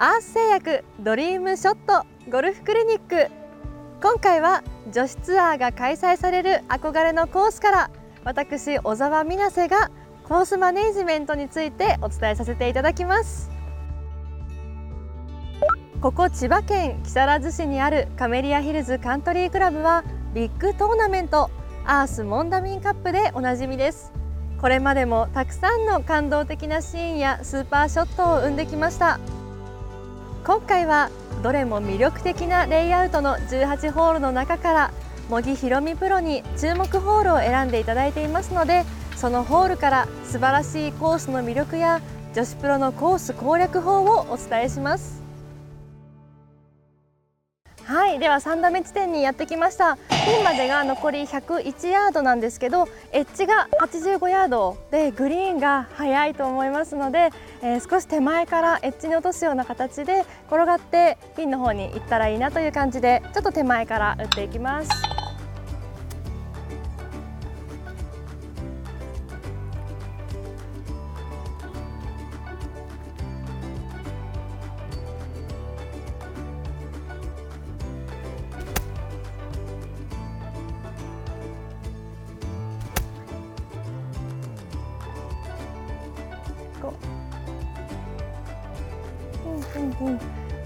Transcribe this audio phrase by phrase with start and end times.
[0.00, 3.32] アース製薬ドリームショットゴルフクリニック。
[4.00, 7.90] 今回は女子ツアーが開催される憧れのコースから
[8.22, 9.90] 私小沢美奈瀬が
[10.22, 13.50] コースマネージメントについてお伝えさせていただきます。
[16.00, 21.50] ここ千葉県木更津市にあるカメリアヒルズカントリークラブはビッグトーナメント
[21.84, 24.12] アースモンダミンカップでおなじみです。
[24.60, 29.18] これまでもたくさんの感動的なシーンやスーパーショットを生んできました。
[30.48, 31.10] 今回は
[31.42, 34.92] どれも魅力的なレイアウトの18ホールの中から
[35.28, 42.00] 茂木ひろみプロに注目ホールを選んでいただいていますのでそのホールから素晴らしいコースの魅力や
[42.34, 45.27] 女子プロのコース攻略法をお伝えします。
[47.88, 57.30] はいでは3打目地点にやってきましたピンまでが残り101ヤードなんですけどエッジが85ヤードでグリーンが速いと思いますので、
[57.62, 65.17] えー、少し手前からエッジに落とすような形で転がってピンの方に行ったらいいなという感じでちょっと手前から打っていきます。
[86.90, 87.18] う。
[89.78, 90.18] んうん、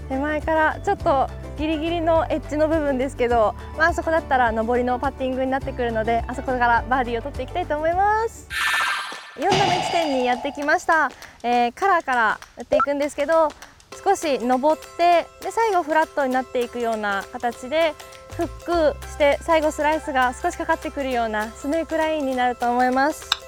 [0.09, 8.47] 手前からちょっとギリギリのエッジの部分ですけど、まあ、あそこだったら上りのパッティングになってくるのであそこからバーディーを取っていきたいと思います。
[9.35, 11.09] 4度目地点にやってきました、
[11.41, 13.49] えー、カラーから打っていくんですけど
[14.03, 17.95] 少し上ってで最後フラットになっていくような形で
[18.37, 23.42] フックして最後スライスが少しかかってくるようなスネークラインになると思います。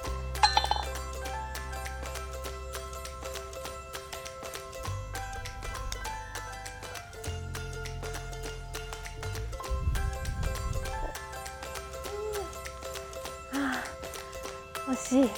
[14.88, 15.20] 惜しい。
[15.20, 15.30] いい感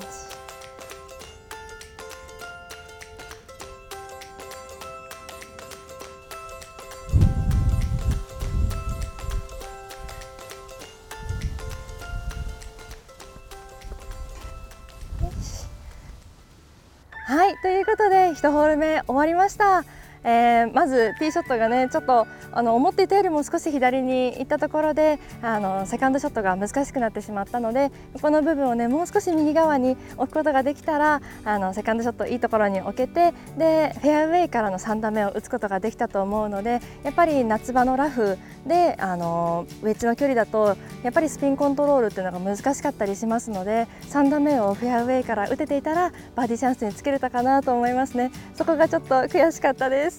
[0.00, 0.06] じ。
[17.24, 19.84] はいということで1ホール目終わりました。
[20.24, 27.90] えー、まずティーショットがねちょっとあの思っていたよりも少し左に行ったところであのセカンドショットが難しくなってしまったので
[28.20, 48.30] この部分をねもう少し右側に置くことができたらあのセカンドショットいいところに置けてでフェアウェイからの3打目を打つことができたと思うのでやっぱり夏場のラフであのウェッジの距離だとやっぱりスピンコントロールっていうのが難しかったりしますので3打目をフェアウェイから打てていたらバーディーチャンスにつけれたかなと思いますね。
[48.54, 50.11] そこがちょっと悔しかったです。